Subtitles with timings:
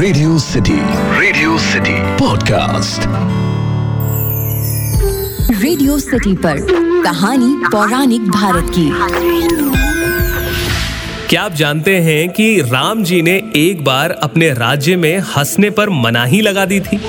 [0.00, 0.76] Radio city
[1.20, 3.00] radio city podcast
[5.62, 6.60] radio city पर
[7.02, 8.88] कहानी पौराणिक भारत की।
[11.28, 15.90] क्या आप जानते हैं कि राम जी ने एक बार अपने राज्य में हंसने पर
[15.90, 17.00] मनाही लगा दी थी?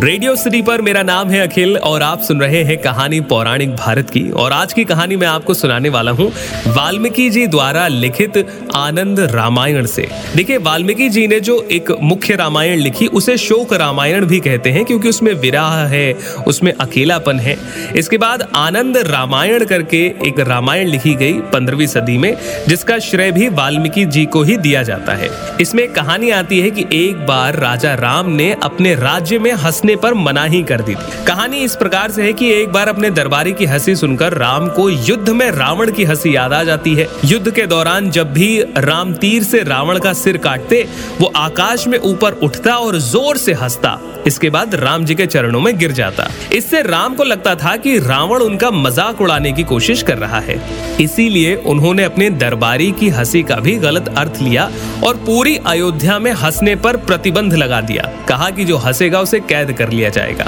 [0.00, 4.08] रेडियो सिटी पर मेरा नाम है अखिल और आप सुन रहे हैं कहानी पौराणिक भारत
[4.10, 6.26] की। और आज की कहानी मैं आपको सुनाने वाला हूँ
[6.66, 8.38] वाल्मीकि जी द्वारा लिखित
[8.74, 14.24] आनंद रामायण से। देखिए, वाल्मीकि जी ने जो एक मुख्य रामायण लिखी, उसे शोक रामायण
[14.24, 16.12] भी कहते हैं क्योंकि उसमें विराह है,
[16.46, 17.56] उसमें अकेलापन है।
[17.96, 22.36] इसके बाद आनंद रामायण करके एक रामायण लिखी गई पंद्रहवीं सदी में,
[22.68, 26.86] जिसका श्रेय भी वाल्मीकि जी को ही दिया जाता है। इसमें कहानी आती है कि
[27.06, 31.24] एक बार राजा राम ने अपने राज्य में हंसने हंसने पर मनाही कर दी थी।
[31.26, 34.88] कहानी इस प्रकार से है कि एक बार अपने दरबारी की हँसी सुनकर राम को
[34.90, 39.12] युद्ध में रावण की हँसी याद आ जाती है। युद्ध के दौरान जब भी राम
[39.14, 40.82] तीर से रावण का सिर काटते,
[41.20, 45.60] वो आकाश में ऊपर उठता और ज़ोर से हंसता। इसके बाद राम जी के चरणों
[45.60, 50.02] में गिर जाता। इससे राम को लगता था कि रावण उनका मज़ाक उड़ाने की कोशिश
[50.02, 50.58] कर रहा है।
[51.00, 54.70] इसीलिए उन्होंने अपने दरबारी की हँसी का भी गलत अर्थ लिया
[55.02, 59.72] और पूरी अयोध्या में हंसने पर प्रतिबंध लगा दिया। कहा कि जो हंसेगा उसे कैद
[59.72, 60.46] कर लिया जाएगा।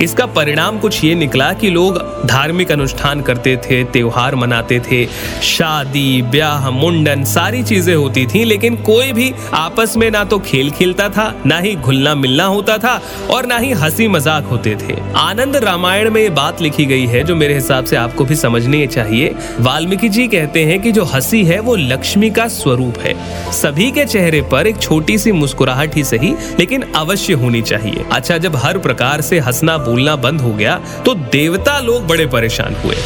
[0.00, 5.04] इसका परिणाम कुछ ये निकला कि लोग धार्मिक अनुष्ठान करते थे, त्योहार मनाते थे,
[5.42, 10.70] शादी, ब्याह, मुंडन, सारी चीज़ें होती थी, लेकिन कोई भी आपस में ना तो खेल
[10.70, 13.00] खेलता था, ना ही घुलना मिलना होता था
[13.30, 17.22] और ना ही हँसी मज़ाक होते थे। आनंद रामायण में ये बात लिखी गई है,
[17.24, 21.44] जो मेरे हिसाब से आपको भी समझनी चाहिए। वाल्मीकि जी कहते हैं कि जो हँसी
[21.44, 23.14] है, वो लक्ष्मी का स्वरूप है।
[23.52, 28.38] सभी के चेहरे पर एक छोटी सी मुस्कुराहट ही सही, लेकिन अवश्य होनी चाहिए। अच्छा
[28.38, 32.96] जब हर प्रकार से हंसना बोलना बंद हो गया तो देवता लोग बड़े परेशान हुए।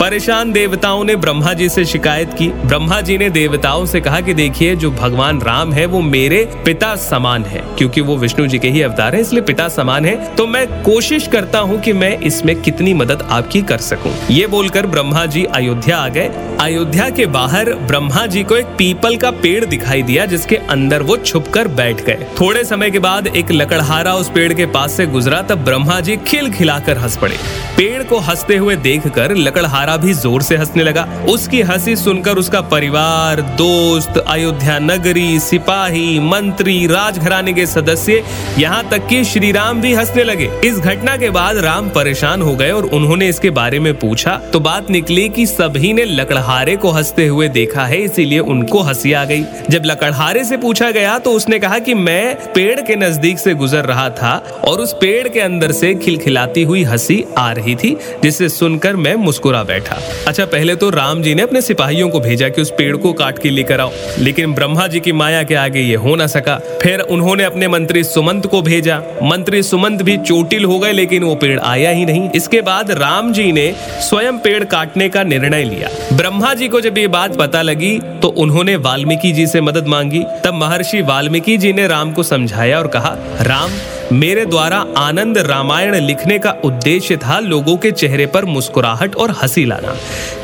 [0.00, 4.34] परेशान देवताओं ने ब्रह्मा जी से शिकायत की। ब्रह्मा जी ने देवताओं से कहा कि
[4.34, 8.68] देखिए, जो भगवान राम है, वो मेरे पिता समान है, क्योंकि वो विष्णु जी के
[8.68, 12.62] ही अवतार है, इसलिए पिता समान है। तो मैं कोशिश करता हूँ कि मैं इसमें
[12.62, 17.72] कितनी मदद आपकी कर सकूँ। ये बोलकर ब्रह्मा जी अयोध्या आ गए। अयोध्या के बाहर
[17.74, 22.04] ब्रह्मा जी को एक पीपल का पेड़ दिखाई दिया, जिसके अंदर वो छुप कर बैठ
[22.04, 26.00] गए। थोड़े समय के बाद एक लकड़हारा उस पेड़ के पास से गुजरा, तब ब्रह्मा
[26.00, 27.36] जी खिल खिलाकर हंस पड़े।
[27.76, 32.36] पेड़ को हँसते हुए देखकर लकड़हारा तारा भी ज़ोर से हंसने लगा। उसकी हँसी सुनकर
[32.36, 38.22] उसका परिवार, दोस्त, अयोध्या नगरी, सिपाही, मंत्री, राजघराने के सदस्य
[38.58, 42.54] यहाँ तक कि श्री राम भी हंसने लगे। इस घटना के बाद राम परेशान हो
[42.56, 46.90] गए और उन्होंने इसके बारे में पूछा। तो बात निकली कि सभी ने लकड़हारे को
[46.90, 51.32] हँसते हुए देखा है, इसीलिए उनको हँसी आ गई। जब लकड़हारे से पूछा गया तो
[51.32, 55.40] उसने कहा कि मैं पेड़ के नज़दीक से गुजर रहा था और उस पेड़ के
[55.40, 60.44] अंदर से खिलखिलाती हुई हँसी आ रही थी, जिसे सुनकर मैं मुस्कुरा बैठा। बैठा। अच्छा
[60.46, 63.50] पहले तो राम जी ने अपने सिपाहियों को भेजा कि उस पेड़ को काट के
[63.50, 67.44] लेकर आओ। लेकिन ब्रह्मा जी की माया के आगे ये हो ना सका। फिर उन्होंने
[67.44, 71.90] अपने मंत्री सुमंत को भेजा। मंत्री सुमंत भी चोटिल हो गए, लेकिन वो पेड़ आया
[71.90, 73.66] ही नहीं। इसके बाद राम जी ने
[74.00, 78.28] स्वयं पेड़ काटने का निर्णय लिया। ब्रह्मा जी को जब ये बात पता लगी तो
[78.38, 82.86] उन्होंने वाल्मीकि जी से मदद मांगी। तब महर्षि वाल्मीकि जी ने राम को समझाया और
[82.86, 83.70] कहा, राम
[84.12, 89.64] मेरे द्वारा आनंद रामायण लिखने का उद्देश्य था लोगों के चेहरे पर मुस्कुराहट और हँसी
[89.64, 89.94] लाना,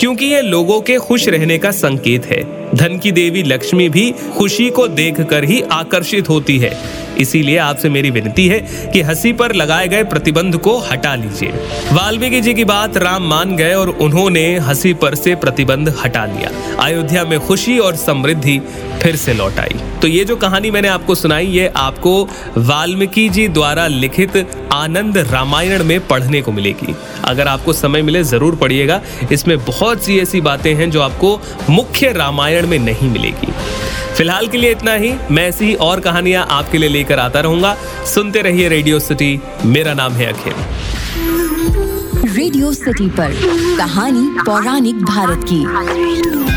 [0.00, 2.42] क्योंकि ये लोगों के खुश रहने का संकेत है।
[2.74, 6.76] धन की देवी लक्ष्मी भी खुशी को देखकर ही आकर्षित होती है।
[7.18, 8.58] इसीलिए आपसे मेरी विनती है
[8.92, 11.48] कि हँसी पर लगाए गए प्रतिबंध को हटा लीजिए।
[11.92, 16.50] वाल्मीकि जी की बात राम मान गए और उन्होंने हँसी पर से प्रतिबंध हटा लिया।
[16.84, 18.58] अयोध्या में खुशी और समृद्धि
[19.02, 23.48] फिर से लौट आई। तो ये जो कहानी मैंने आपको सुनाई, ये आपको वाल्मीकि जी
[23.48, 24.36] द्वारा लिखित
[24.72, 26.94] आनंद रामायण में पढ़ने को मिलेगी।
[27.24, 29.00] अगर आपको समय मिले, ज़रूर पढ़िएगा।
[29.32, 32.12] इसमें बहुत सी ऐसी बातें हैं जो आपको मुख्य
[32.60, 33.52] रामायण में नहीं मिलेगी।
[34.16, 37.76] फ़िलहाल के लिए इतना ही, मैं ऐसी और कहानियाँ आपके लिए लेकर आता रहूँगा।
[38.14, 40.54] सुनते रहिए रेडियो सिटी, मेरा नाम है अखिल।
[42.34, 43.32] रेडियो सिटी पर
[43.78, 46.49] कहानी पौराणिक भारत की।